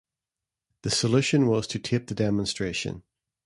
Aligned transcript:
The 0.81 0.89
solution 0.89 1.45
was 1.45 1.67
to 1.67 1.77
tape 1.77 2.07
the 2.07 2.15
demonstration. 2.15 3.03